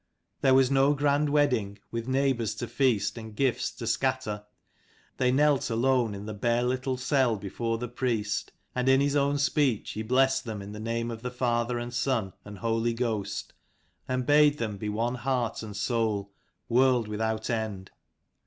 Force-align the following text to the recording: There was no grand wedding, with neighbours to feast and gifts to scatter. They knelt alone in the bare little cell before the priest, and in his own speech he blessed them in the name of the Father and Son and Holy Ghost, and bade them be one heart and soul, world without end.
There 0.41 0.55
was 0.55 0.71
no 0.71 0.95
grand 0.95 1.29
wedding, 1.29 1.77
with 1.91 2.07
neighbours 2.07 2.55
to 2.55 2.67
feast 2.67 3.19
and 3.19 3.35
gifts 3.35 3.69
to 3.73 3.85
scatter. 3.85 4.43
They 5.17 5.31
knelt 5.31 5.69
alone 5.69 6.15
in 6.15 6.25
the 6.25 6.33
bare 6.33 6.63
little 6.63 6.97
cell 6.97 7.35
before 7.35 7.77
the 7.77 7.87
priest, 7.87 8.51
and 8.73 8.89
in 8.89 8.99
his 8.99 9.15
own 9.15 9.37
speech 9.37 9.91
he 9.91 10.01
blessed 10.01 10.43
them 10.45 10.59
in 10.59 10.71
the 10.71 10.79
name 10.79 11.11
of 11.11 11.21
the 11.21 11.29
Father 11.29 11.77
and 11.77 11.93
Son 11.93 12.33
and 12.43 12.57
Holy 12.57 12.95
Ghost, 12.95 13.53
and 14.07 14.25
bade 14.25 14.57
them 14.57 14.77
be 14.77 14.89
one 14.89 15.13
heart 15.13 15.61
and 15.61 15.77
soul, 15.77 16.31
world 16.67 17.07
without 17.07 17.51
end. 17.51 17.91